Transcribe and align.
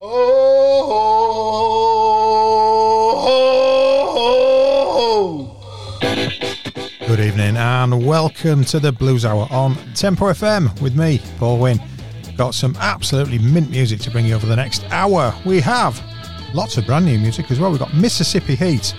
Oh, 0.00 0.38
Good 7.08 7.18
evening 7.18 7.56
and 7.56 8.06
welcome 8.06 8.62
to 8.66 8.78
the 8.78 8.92
Blues 8.92 9.24
Hour 9.24 9.48
on 9.50 9.74
Tempo 9.94 10.26
FM 10.26 10.80
with 10.80 10.94
me, 10.94 11.20
Paul 11.38 11.58
Wynn. 11.58 11.80
Got 12.36 12.54
some 12.54 12.76
absolutely 12.78 13.40
mint 13.40 13.70
music 13.70 13.98
to 14.02 14.10
bring 14.12 14.26
you 14.26 14.36
over 14.36 14.46
the 14.46 14.54
next 14.54 14.84
hour. 14.90 15.34
We 15.44 15.60
have 15.62 16.00
lots 16.54 16.76
of 16.76 16.86
brand 16.86 17.06
new 17.06 17.18
music 17.18 17.50
as 17.50 17.58
well. 17.58 17.70
We've 17.72 17.80
got 17.80 17.92
Mississippi 17.92 18.54
Heat, 18.54 18.94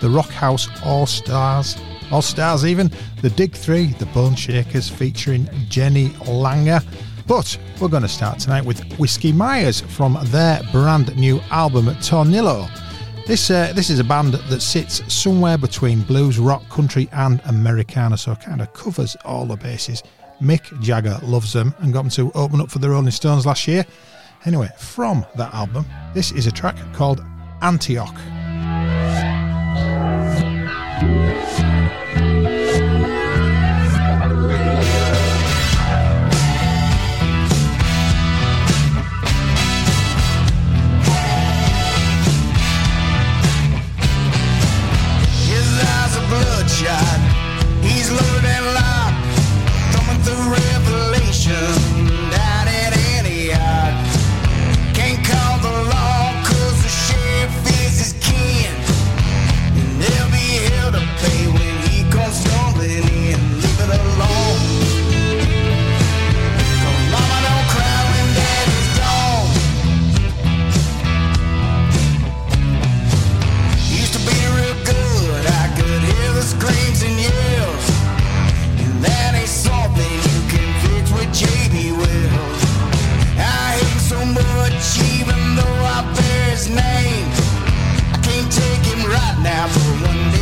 the 0.00 0.10
Rock 0.10 0.30
House 0.30 0.66
All 0.84 1.06
Stars, 1.06 1.76
All 2.10 2.22
Stars 2.22 2.66
even, 2.66 2.90
the 3.22 3.30
Dig 3.30 3.52
3, 3.52 3.86
the 4.00 4.06
Bone 4.06 4.34
Shakers 4.34 4.88
featuring 4.88 5.48
Jenny 5.68 6.08
Langer. 6.08 6.82
But 7.30 7.56
we're 7.80 7.86
going 7.86 8.02
to 8.02 8.08
start 8.08 8.40
tonight 8.40 8.64
with 8.64 8.82
Whiskey 8.98 9.30
Myers 9.30 9.82
from 9.82 10.18
their 10.20 10.60
brand 10.72 11.16
new 11.16 11.38
album 11.52 11.84
Tornillo. 12.00 12.68
This 13.24 13.52
uh, 13.52 13.72
this 13.72 13.88
is 13.88 14.00
a 14.00 14.04
band 14.04 14.34
that 14.34 14.60
sits 14.60 15.00
somewhere 15.14 15.56
between 15.56 16.02
blues, 16.02 16.40
rock, 16.40 16.68
country, 16.68 17.08
and 17.12 17.40
Americana, 17.44 18.16
so 18.16 18.34
kind 18.34 18.60
of 18.60 18.72
covers 18.72 19.16
all 19.24 19.46
the 19.46 19.54
bases. 19.54 20.02
Mick 20.42 20.82
Jagger 20.82 21.20
loves 21.22 21.52
them 21.52 21.72
and 21.78 21.92
got 21.92 22.02
them 22.02 22.10
to 22.10 22.32
open 22.36 22.60
up 22.60 22.68
for 22.68 22.80
the 22.80 22.90
Rolling 22.90 23.12
Stones 23.12 23.46
last 23.46 23.68
year. 23.68 23.86
Anyway, 24.44 24.68
from 24.76 25.24
that 25.36 25.54
album, 25.54 25.86
this 26.12 26.32
is 26.32 26.48
a 26.48 26.50
track 26.50 26.74
called 26.94 27.24
Antioch. 27.62 28.39
now 89.42 89.66
for 89.68 90.06
one 90.06 90.30
day. 90.32 90.39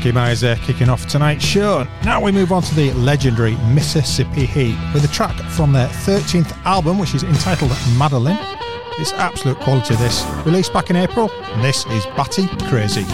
Whiskey 0.00 0.12
Myers 0.12 0.42
kicking 0.62 0.88
off 0.88 1.06
tonight's 1.06 1.44
show. 1.44 1.86
Now 2.04 2.22
we 2.22 2.32
move 2.32 2.52
on 2.52 2.62
to 2.62 2.74
the 2.74 2.90
legendary 2.94 3.56
Mississippi 3.74 4.46
Heat 4.46 4.74
with 4.94 5.04
a 5.04 5.08
track 5.08 5.36
from 5.50 5.74
their 5.74 5.88
13th 5.88 6.56
album, 6.64 6.98
which 6.98 7.14
is 7.14 7.22
entitled 7.22 7.70
Madeline. 7.98 8.38
It's 8.98 9.12
absolute 9.12 9.58
quality, 9.58 9.96
this. 9.96 10.24
Released 10.46 10.72
back 10.72 10.88
in 10.88 10.96
April, 10.96 11.30
and 11.30 11.62
this 11.62 11.84
is 11.88 12.06
Batty 12.16 12.46
Crazy. 12.70 13.04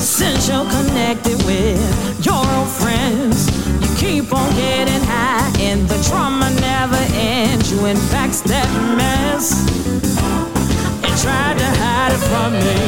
Since 0.00 0.48
you're 0.48 0.64
connected 0.70 1.36
with 1.44 2.24
your 2.24 2.42
old 2.56 2.68
friends, 2.68 3.50
you 3.82 3.96
keep 3.98 4.32
on 4.32 4.50
getting 4.54 5.04
high, 5.04 5.52
and 5.58 5.86
the 5.86 6.02
trauma 6.08 6.48
never 6.58 6.96
ends. 7.12 7.70
You 7.70 7.84
in 7.84 7.98
backstab 7.98 8.96
mess 8.96 9.68
and 9.90 10.39
tried 11.22 11.58
to 11.58 11.66
hide 11.82 12.12
it 12.12 12.22
from 12.30 12.52
me. 12.54 12.78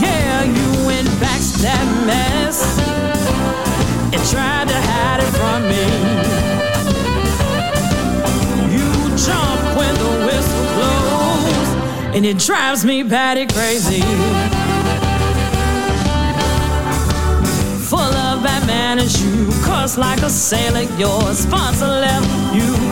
Yeah, 0.00 0.42
you 0.42 0.86
went 0.86 1.08
back 1.20 1.38
to 1.38 1.58
that 1.60 1.86
mess 2.06 2.64
and 4.14 4.22
tried 4.32 4.68
to 4.68 4.78
hide 4.90 5.20
it 5.20 5.32
from 5.36 5.68
me. 5.68 5.84
You 8.72 8.88
jump 9.18 9.60
when 9.76 9.94
the 9.96 10.12
whistle 10.24 10.66
blows, 10.76 11.68
and 12.16 12.24
it 12.24 12.38
drives 12.38 12.86
me 12.86 13.02
batty 13.02 13.46
crazy. 13.46 14.00
Full 17.84 17.98
of 17.98 18.42
bad 18.42 18.66
manners, 18.66 19.22
you 19.22 19.48
cuss 19.62 19.98
like 19.98 20.22
a 20.22 20.30
sailor. 20.30 20.86
Your 20.96 21.34
sponsor 21.34 21.86
left 21.86 22.54
you. 22.54 22.87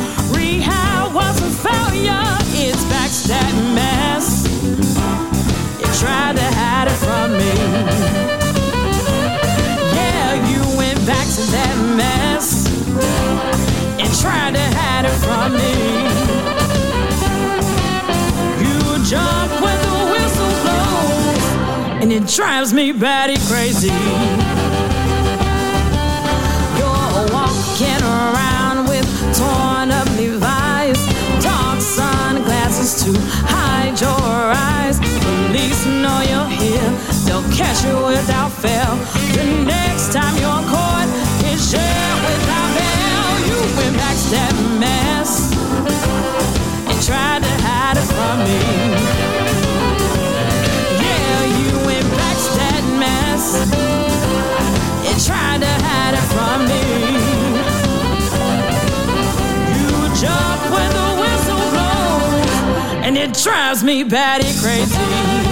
Drives 22.36 22.74
me 22.74 22.92
batty 22.92 23.36
crazy. 23.46 24.85
Catch 37.56 37.84
you 37.84 37.96
without 38.04 38.52
fail. 38.52 38.96
The 39.32 39.64
next 39.64 40.12
time 40.12 40.36
you're 40.36 40.64
caught 40.68 41.08
in 41.40 41.56
jail 41.56 42.14
without 42.28 42.68
bail, 42.76 43.28
you 43.48 43.58
went 43.80 43.96
back 43.96 44.12
to 44.12 44.28
that 44.36 44.54
mess 44.76 45.56
and 46.84 46.98
tried 47.00 47.40
to 47.40 47.52
hide 47.64 47.96
it 47.96 48.08
from 48.12 48.36
me. 48.44 48.60
Yeah, 51.00 51.38
you 51.56 51.72
went 51.88 52.08
back 52.20 52.36
to 52.44 52.50
that 52.60 52.84
mess 53.00 53.44
and 55.08 55.16
tried 55.24 55.60
to 55.64 55.72
hide 55.88 56.14
it 56.20 56.26
from 56.36 56.58
me. 56.68 56.84
You 59.80 59.90
jump 60.20 60.60
when 60.76 60.90
the 60.92 61.08
whistle 61.22 61.64
blows, 61.72 62.52
and 63.06 63.16
it 63.16 63.32
drives 63.32 63.82
me 63.82 64.04
batty 64.04 64.52
crazy. 64.60 65.45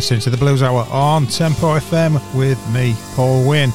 Listening 0.00 0.18
to 0.18 0.30
the 0.30 0.36
Blues 0.38 0.62
Hour 0.62 0.86
on 0.90 1.26
Tempo 1.26 1.78
FM 1.78 2.14
with 2.34 2.58
me, 2.70 2.94
Paul 3.14 3.46
Wynn. 3.46 3.70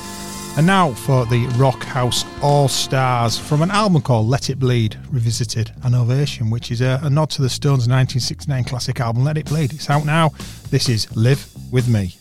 And 0.57 0.65
now 0.65 0.91
for 0.91 1.23
the 1.27 1.45
Rock 1.55 1.83
House 1.83 2.25
All 2.41 2.67
Stars 2.67 3.37
from 3.37 3.61
an 3.61 3.69
album 3.69 4.01
called 4.01 4.25
Let 4.25 4.49
It 4.49 4.57
Bleed, 4.57 4.97
Revisited 5.11 5.71
an 5.83 5.93
Ovation, 5.93 6.49
which 6.49 6.71
is 6.71 6.81
a, 6.81 6.99
a 7.03 7.11
nod 7.11 7.29
to 7.29 7.43
the 7.43 7.49
Stones' 7.49 7.87
1969 7.87 8.63
classic 8.63 8.99
album 8.99 9.23
Let 9.23 9.37
It 9.37 9.45
Bleed. 9.45 9.71
It's 9.71 9.87
out 9.87 10.03
now. 10.03 10.29
This 10.71 10.89
is 10.89 11.15
Live 11.15 11.47
With 11.71 11.87
Me. 11.87 12.15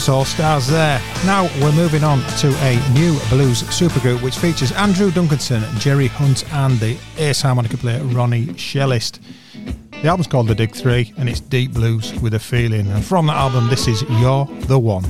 Rockhouse 0.00 0.08
All 0.08 0.24
Stars 0.24 0.66
there. 0.66 0.98
Now 1.26 1.44
we're 1.60 1.72
moving 1.72 2.04
on 2.04 2.20
to 2.38 2.48
a 2.62 2.76
new 2.94 3.18
blues 3.28 3.62
supergroup 3.64 4.22
which 4.22 4.36
features 4.36 4.72
Andrew 4.72 5.10
Duncanson, 5.10 5.62
Gerry 5.78 6.06
Hundt, 6.06 6.50
and 6.54 6.78
the 6.78 6.96
ace 7.18 7.42
harmonica 7.42 7.76
player 7.76 8.02
Ronnie 8.04 8.46
Shellist. 8.46 9.18
The 9.90 10.08
album's 10.08 10.26
called 10.26 10.48
The 10.48 10.54
Dig 10.54 10.74
3 10.74 11.14
and 11.18 11.28
it's 11.28 11.40
deep 11.40 11.72
blues 11.72 12.18
with 12.20 12.32
a 12.32 12.38
feeling. 12.38 12.90
And 12.90 13.04
from 13.04 13.26
that 13.26 13.36
album, 13.36 13.68
this 13.68 13.88
is 13.88 14.02
You're 14.02 14.46
the 14.62 14.78
One. 14.78 15.04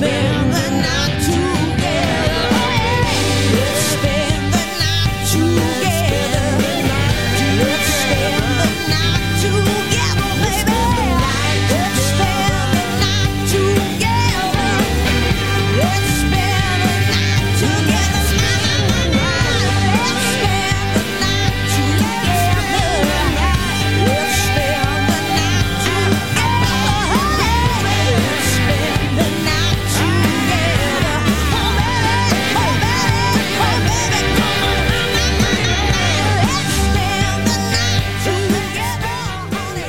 man 0.00 0.35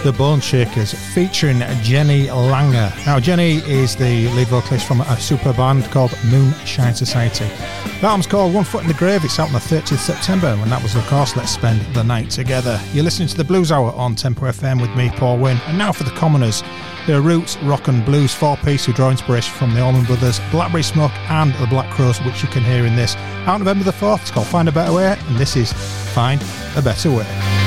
The 0.08 0.14
Bone 0.14 0.40
Shakers, 0.40 0.94
featuring 1.14 1.60
Jenny 1.82 2.28
Langer. 2.28 2.96
Now, 3.06 3.20
Jenny 3.20 3.58
is 3.70 3.94
the 3.94 4.30
lead 4.30 4.48
vocalist 4.48 4.88
from 4.88 5.02
a 5.02 5.20
super 5.20 5.52
band 5.52 5.84
called 5.92 6.18
Moonshine 6.24 6.96
Society. 6.96 7.44
That 7.44 8.06
album's 8.06 8.26
called 8.26 8.54
One 8.54 8.64
Foot 8.64 8.84
in 8.84 8.88
the 8.88 8.94
Grave. 8.94 9.26
It's 9.26 9.38
out 9.38 9.48
on 9.48 9.54
the 9.54 9.60
30th 9.60 9.98
September, 9.98 10.48
and 10.48 10.72
that 10.72 10.82
was, 10.82 10.96
of 10.96 11.06
course, 11.08 11.36
Let's 11.36 11.52
Spend 11.52 11.82
the 11.94 12.06
Night 12.06 12.30
Together. 12.30 12.80
You're 12.94 13.04
listening 13.04 13.28
to 13.28 13.36
The 13.36 13.44
Blues 13.44 13.70
Hour 13.70 13.92
on 13.96 14.16
Tempo 14.16 14.46
FM 14.46 14.80
with 14.80 14.96
me, 14.96 15.10
Paul 15.10 15.40
Wynn. 15.40 15.58
And 15.68 15.78
now 15.78 15.92
for 15.92 16.06
The 16.06 16.12
Commoners. 16.12 16.64
their 17.06 17.20
roots, 17.20 17.58
rock 17.64 17.90
and 17.90 18.06
blues 18.06 18.34
four-piece 18.34 18.86
who 18.86 18.94
draw 18.94 19.10
inspiration 19.10 19.54
from 19.56 19.74
the 19.74 19.82
Allman 19.82 20.06
Brothers, 20.06 20.40
Blackberry 20.52 20.84
Smoke 20.84 21.12
and 21.30 21.54
the 21.56 21.68
Black 21.68 21.92
Crowes, 21.94 22.22
which 22.22 22.42
you 22.42 22.48
can 22.48 22.64
hear 22.64 22.86
in 22.86 22.96
this. 22.96 23.18
Out 23.46 23.58
November 23.58 23.84
the 23.84 23.92
4th, 23.92 24.22
it's 24.22 24.32
called 24.32 24.48
Find 24.48 24.70
a 24.70 24.72
Better 24.72 24.94
Way, 24.94 25.18
and 25.28 25.36
this 25.36 25.58
is 25.58 25.74
Find 26.14 26.42
a 26.78 26.82
Better 26.82 27.12
Way. 27.12 27.67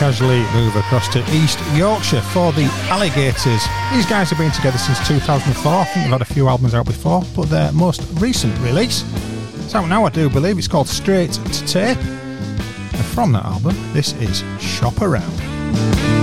Casually 0.00 0.40
move 0.54 0.74
across 0.76 1.08
to 1.08 1.18
East 1.30 1.58
Yorkshire 1.74 2.22
for 2.22 2.52
the 2.52 2.64
Alligators. 2.88 3.62
These 3.92 4.06
guys 4.06 4.30
have 4.30 4.38
been 4.38 4.50
together 4.50 4.78
since 4.78 4.98
2004. 5.06 5.70
I 5.70 5.84
think 5.84 6.04
they've 6.04 6.12
had 6.12 6.22
a 6.22 6.24
few 6.24 6.48
albums 6.48 6.72
out 6.72 6.86
before, 6.86 7.22
but 7.36 7.50
their 7.50 7.70
most 7.72 8.00
recent 8.14 8.58
release, 8.60 9.04
it's 9.62 9.74
out 9.74 9.90
now 9.90 10.06
I 10.06 10.08
do 10.08 10.30
believe, 10.30 10.56
it's 10.56 10.68
called 10.68 10.88
Straight 10.88 11.32
to 11.32 11.66
Tape. 11.66 11.98
And 11.98 13.04
from 13.12 13.32
that 13.32 13.44
album, 13.44 13.76
this 13.92 14.14
is 14.14 14.42
Shop 14.58 15.02
Around. 15.02 16.19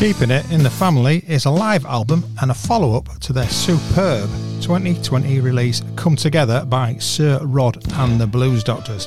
Keeping 0.00 0.30
It 0.30 0.50
in 0.50 0.62
the 0.62 0.70
Family 0.70 1.22
is 1.28 1.44
a 1.44 1.50
live 1.50 1.84
album 1.84 2.24
and 2.40 2.50
a 2.50 2.54
follow 2.54 2.96
up 2.96 3.18
to 3.18 3.34
their 3.34 3.50
superb 3.50 4.30
2020 4.62 5.40
release 5.40 5.82
Come 5.94 6.16
Together 6.16 6.64
by 6.64 6.96
Sir 6.96 7.38
Rod 7.42 7.76
and 7.98 8.18
the 8.18 8.26
Blues 8.26 8.64
Doctors. 8.64 9.06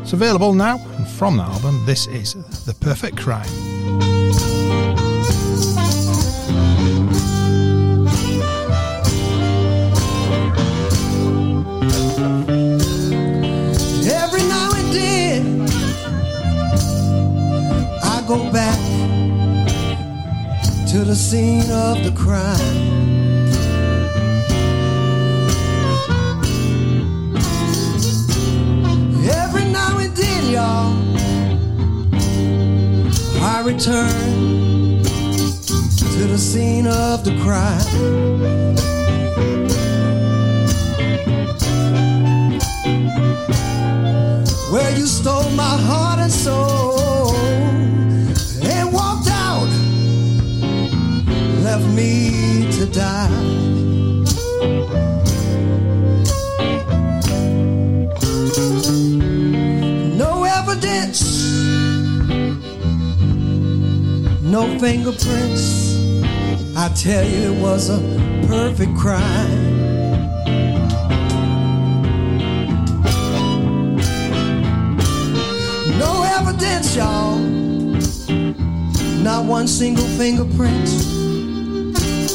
It's 0.00 0.14
available 0.14 0.54
now, 0.54 0.78
and 0.96 1.06
from 1.06 1.36
the 1.36 1.42
album, 1.42 1.84
this 1.84 2.06
is 2.06 2.32
The 2.64 2.72
Perfect 2.72 3.18
Crime. 3.18 3.46
Go 18.28 18.52
back 18.52 18.78
to 21.00 21.06
the 21.06 21.16
scene 21.16 21.70
of 21.70 22.04
the 22.04 22.12
crime. 22.12 22.60
Every 29.42 29.64
now 29.72 29.96
and 29.96 30.14
then, 30.14 30.50
y'all, 30.50 30.92
I 33.42 33.62
return 33.64 35.02
to 36.16 36.22
the 36.32 36.38
scene 36.38 36.86
of 36.86 37.24
the 37.24 37.34
crime. 37.44 38.50
where 44.70 44.96
you 44.96 45.06
stole 45.06 45.50
my 45.50 45.76
heart 45.88 46.20
and 46.20 46.30
soul 46.30 47.69
left 51.70 51.86
me 51.94 52.68
to 52.72 52.84
die. 52.86 53.30
No 60.16 60.42
evidence, 60.42 61.20
no 64.42 64.62
fingerprints. 64.80 65.94
I 66.76 66.88
tell 66.96 67.24
you, 67.24 67.52
it 67.52 67.62
was 67.62 67.88
a 67.88 68.00
perfect 68.48 68.96
crime. 68.96 69.62
No 76.02 76.12
evidence, 76.38 76.96
y'all. 76.96 77.38
Not 79.22 79.44
one 79.44 79.68
single 79.68 80.08
fingerprint. 80.18 81.19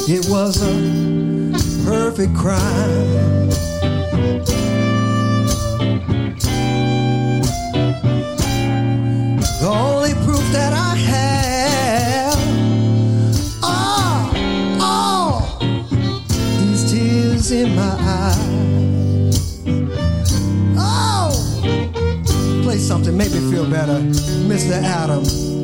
It 0.08 0.28
was 0.30 0.62
a 0.62 1.84
perfect 1.84 2.36
crime. 2.36 3.50
The 9.60 9.68
only 9.68 10.13
proof 10.24 10.44
that 10.52 10.74
I 10.74 10.96
have 10.96 12.38
are 13.63 14.30
all 14.80 15.58
these 16.60 16.91
tears 16.91 17.52
in 17.52 17.76
my 17.76 17.98
eyes. 18.00 19.63
Oh, 20.78 21.34
play 22.62 22.78
something, 22.78 23.18
make 23.18 23.32
me 23.32 23.39
feel 23.52 23.68
better, 23.68 24.00
Mr. 24.46 24.74
Adams. 24.84 25.55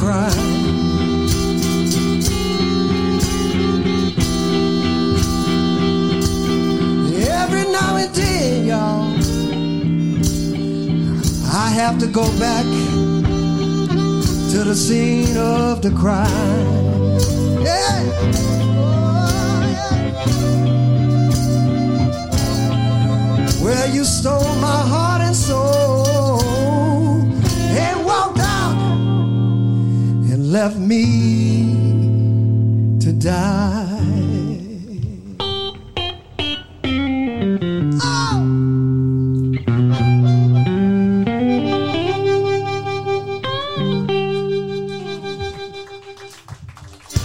cry. 0.00 0.32
Every 7.42 7.64
now 7.70 7.96
and 7.96 8.14
then, 8.14 8.66
y'all, 8.70 9.12
I 11.52 11.68
have 11.80 11.98
to 11.98 12.06
go 12.06 12.24
back 12.38 12.64
to 14.52 14.64
the 14.64 14.74
scene 14.74 15.36
of 15.36 15.82
the 15.82 15.90
crime. 15.90 16.30
Yeah. 17.62 18.00
Oh, 18.80 19.60
yeah. 19.74 20.00
Where 23.62 23.88
you 23.94 24.04
stole 24.04 24.54
my 24.68 24.80
heart 24.92 25.20
and 25.20 25.36
soul. 25.36 25.89
left 30.50 30.78
me 30.78 31.04
to 32.98 33.12
die. 33.12 33.86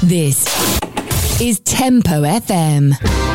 This 0.03 0.45
is 1.41 1.59
Tempo 1.61 2.21
FM. 2.21 3.34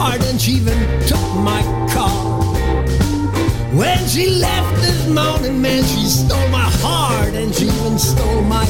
heart 0.00 0.24
and 0.24 0.40
she 0.40 0.52
even 0.52 0.80
took 1.06 1.26
my 1.50 1.62
car. 1.92 2.10
When 3.80 3.98
she 4.08 4.30
left 4.30 4.80
this 4.80 5.06
morning, 5.08 5.60
man, 5.60 5.82
she 5.84 6.04
stole 6.06 6.48
my 6.48 6.70
heart 6.84 7.34
and 7.34 7.54
she 7.54 7.66
even 7.66 7.98
stole 7.98 8.42
my 8.42 8.64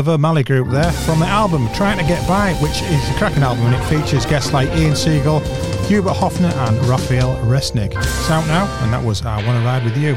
Oliver 0.00 0.16
Mally 0.16 0.42
Group 0.42 0.68
there 0.68 0.90
from 0.90 1.20
the 1.20 1.26
album 1.26 1.68
Trying 1.74 1.98
to 1.98 2.04
Get 2.04 2.26
By, 2.26 2.54
which 2.54 2.80
is 2.80 3.10
a 3.10 3.14
cracking 3.18 3.42
album 3.42 3.66
and 3.66 3.74
it 3.74 3.84
features 3.84 4.24
guests 4.24 4.50
like 4.50 4.66
Ian 4.70 4.96
Siegel, 4.96 5.40
Hubert 5.88 6.14
Hofherr, 6.14 6.50
and 6.66 6.78
Raphael 6.86 7.36
Wressnig. 7.44 7.94
It's 7.94 8.30
out 8.30 8.46
now, 8.46 8.64
and 8.82 8.94
that 8.94 9.04
was 9.04 9.20
I 9.20 9.44
Want 9.46 9.58
to 9.58 9.64
Ride 9.66 9.84
with 9.84 9.98
You. 9.98 10.16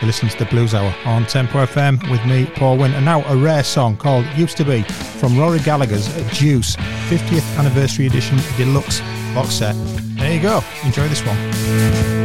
You're 0.00 0.06
listening 0.08 0.32
to 0.32 0.38
the 0.38 0.46
Blues 0.46 0.74
Hour 0.74 0.92
on 1.04 1.24
Tempo 1.26 1.64
FM 1.64 2.10
with 2.10 2.24
me, 2.26 2.46
Paul 2.56 2.78
Wynn, 2.78 2.94
and 2.94 3.04
now 3.04 3.24
a 3.32 3.36
rare 3.36 3.62
song 3.62 3.96
called 3.96 4.26
Used 4.34 4.56
to 4.56 4.64
Be 4.64 4.82
from 4.82 5.38
Rory 5.38 5.60
Gallagher's 5.60 6.08
Deuce 6.36 6.74
50th 7.08 7.58
Anniversary 7.58 8.08
Edition 8.08 8.38
Deluxe 8.56 9.02
box 9.34 9.50
set. 9.50 9.76
There 10.16 10.34
you 10.34 10.42
go, 10.42 10.64
enjoy 10.82 11.06
this 11.06 11.24
one. 11.24 12.21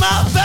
my 0.00 0.30
back. 0.32 0.39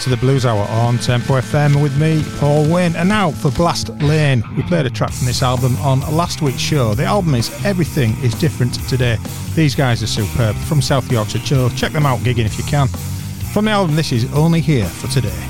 listening 0.00 0.16
to 0.16 0.20
the 0.20 0.26
Blues 0.26 0.46
Hour 0.46 0.66
on 0.70 0.98
Tempo 0.98 1.34
FM 1.40 1.82
with 1.82 1.98
me, 1.98 2.22
Paul 2.38 2.70
Wynne. 2.72 2.96
And 2.96 3.08
now 3.08 3.30
for 3.30 3.50
Blast 3.50 3.90
Lane. 4.02 4.42
We 4.56 4.62
played 4.62 4.86
a 4.86 4.90
track 4.90 5.10
from 5.10 5.26
this 5.26 5.42
album 5.42 5.76
on 5.78 6.00
last 6.16 6.42
week's 6.42 6.60
show. 6.60 6.94
The 6.94 7.04
album 7.04 7.34
is 7.34 7.50
Everything 7.64 8.16
is 8.22 8.34
Different 8.34 8.74
Today. 8.88 9.18
These 9.54 9.74
guys 9.74 10.02
are 10.02 10.06
superb 10.06 10.56
from 10.56 10.80
South 10.80 11.10
Yorkshire. 11.10 11.40
Check 11.76 11.92
them 11.92 12.06
out 12.06 12.20
gigging 12.20 12.46
if 12.46 12.56
you 12.56 12.64
can. 12.64 12.88
From 13.52 13.66
the 13.66 13.72
album, 13.72 13.96
this 13.96 14.12
is 14.12 14.32
Only 14.32 14.60
Here 14.60 14.86
for 14.86 15.08
Today. 15.08 15.49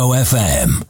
O 0.00 0.14
F 0.14 0.32
M. 0.32 0.89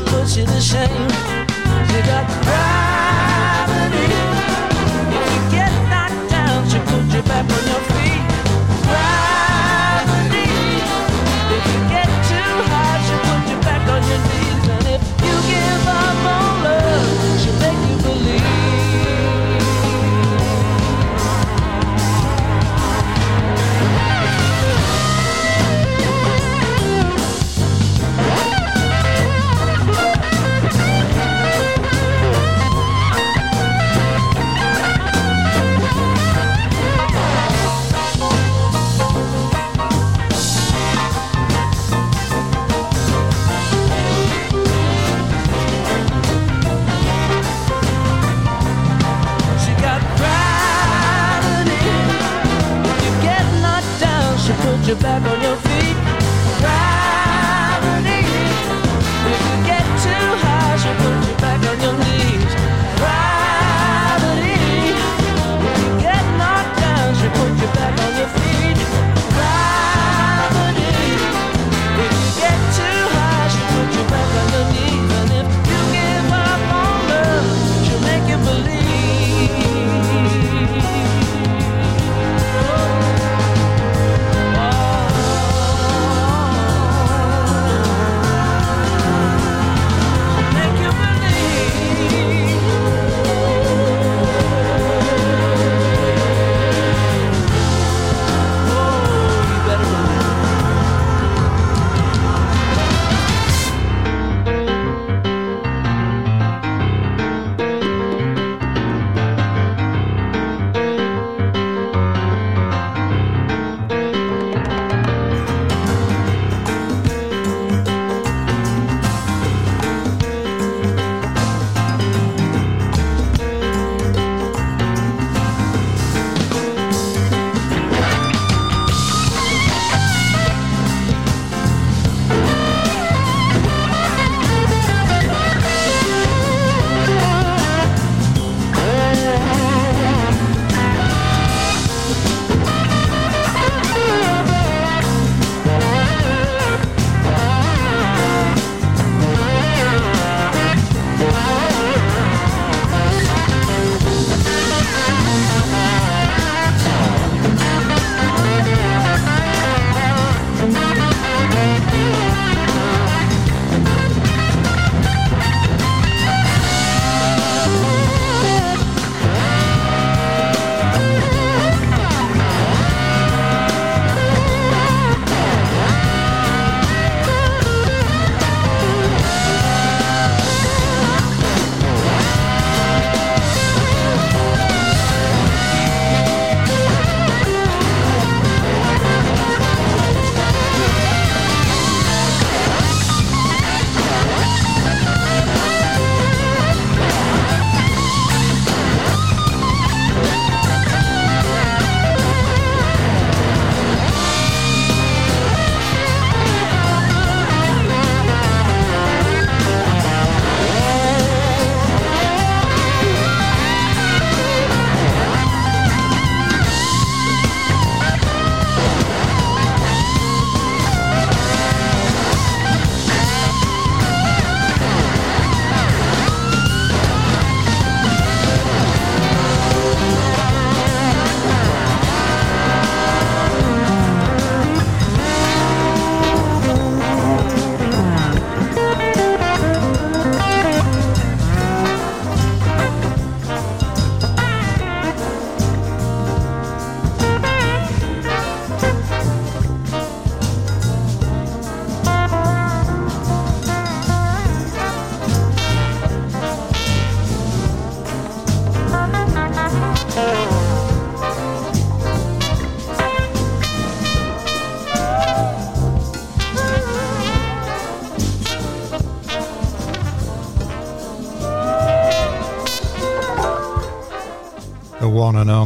Gonna 0.00 0.10
put 0.10 0.36
you 0.36 0.44
to 0.44 0.60
shame. 0.60 1.08
You 1.90 2.02
got 2.02 2.26
gravity. 2.44 2.85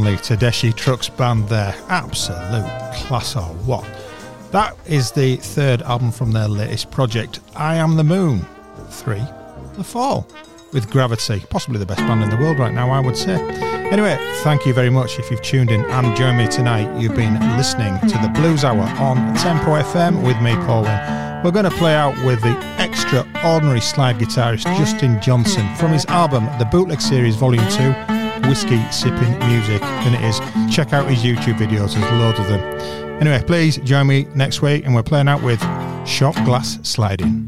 Only 0.07 0.17
Trucks 0.73 1.09
Band 1.09 1.47
there. 1.47 1.75
Absolute 1.87 2.65
class 2.95 3.35
or 3.35 3.43
what? 3.65 3.85
That 4.51 4.75
is 4.87 5.11
the 5.11 5.35
third 5.35 5.83
album 5.83 6.11
from 6.11 6.31
their 6.31 6.47
latest 6.47 6.89
project, 6.89 7.39
I 7.55 7.75
Am 7.75 7.97
the 7.97 8.03
Moon. 8.03 8.43
Three, 8.89 9.21
The 9.75 9.83
Fall, 9.83 10.27
with 10.73 10.89
Gravity. 10.89 11.43
Possibly 11.51 11.77
the 11.77 11.85
best 11.85 11.99
band 11.99 12.23
in 12.23 12.31
the 12.31 12.37
world 12.37 12.57
right 12.57 12.73
now, 12.73 12.89
I 12.89 12.99
would 12.99 13.15
say. 13.15 13.39
Anyway, 13.91 14.17
thank 14.43 14.65
you 14.65 14.73
very 14.73 14.89
much 14.89 15.19
if 15.19 15.29
you've 15.29 15.41
tuned 15.43 15.69
in 15.69 15.85
and 15.85 16.17
joined 16.17 16.39
me 16.39 16.47
tonight. 16.47 16.99
You've 16.99 17.15
been 17.15 17.39
listening 17.55 17.99
to 18.09 18.17
the 18.17 18.31
Blues 18.33 18.63
Hour 18.63 18.81
on 18.99 19.35
Tempo 19.35 19.79
FM 19.81 20.25
with 20.25 20.41
me, 20.41 20.55
Paul 20.65 20.83
Wynn. 20.83 21.43
We're 21.43 21.51
going 21.51 21.65
to 21.65 21.71
play 21.77 21.95
out 21.95 22.15
with 22.23 22.41
the 22.41 22.55
extraordinary 22.77 23.81
slide 23.81 24.17
guitarist 24.17 24.63
Justin 24.77 25.19
Johnson 25.21 25.67
from 25.75 25.91
his 25.91 26.05
album, 26.05 26.45
The 26.59 26.65
Bootleg 26.65 27.01
Series 27.01 27.35
Volume 27.35 27.67
2, 27.69 27.95
Whiskey 28.51 28.83
Sipping 28.91 29.39
Music. 29.47 29.79
than 29.79 30.13
it 30.13 30.21
is, 30.25 30.41
check 30.75 30.91
out 30.91 31.09
his 31.09 31.19
YouTube 31.19 31.55
videos, 31.55 31.95
there's 31.95 32.11
loads 32.19 32.37
of 32.37 32.49
them. 32.49 32.59
Anyway, 33.21 33.41
please 33.47 33.77
join 33.77 34.07
me 34.07 34.27
next 34.35 34.61
week 34.61 34.83
and 34.83 34.93
we're 34.93 35.03
playing 35.03 35.29
out 35.29 35.41
with 35.41 35.61
Shot 36.05 36.35
Glass 36.43 36.77
Sliding. 36.83 37.40